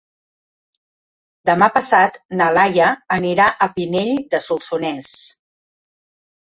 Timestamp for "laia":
2.59-2.89